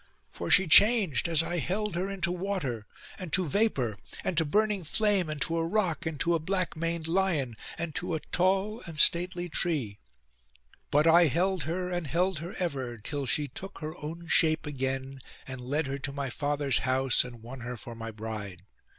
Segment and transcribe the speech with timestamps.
[0.31, 2.87] For she changed, as I held her, into water,
[3.19, 6.75] and to vapour, and to burning flame, and to a rock, and to a black
[6.75, 9.99] maned lion, and to a tall and stately tree.
[10.89, 15.19] But I held her and held her ever, till she took her own shape again,
[15.45, 18.63] and led her to my father's house, and won her for my bride.